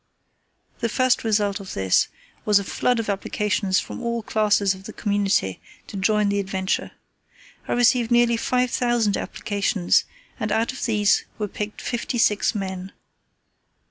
[0.79, 2.07] The first result of this
[2.43, 6.93] was a flood of applications from all classes of the community to join the adventure.
[7.67, 10.05] I received nearly five thousand applications,
[10.39, 12.93] and out of these were picked fifty six men.